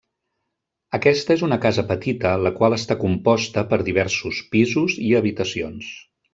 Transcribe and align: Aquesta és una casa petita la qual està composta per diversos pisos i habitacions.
Aquesta 0.97 1.33
és 1.35 1.43
una 1.47 1.59
casa 1.65 1.83
petita 1.91 2.33
la 2.47 2.53
qual 2.57 2.77
està 2.79 2.99
composta 3.03 3.67
per 3.75 3.81
diversos 3.91 4.43
pisos 4.57 5.01
i 5.11 5.15
habitacions. 5.23 5.97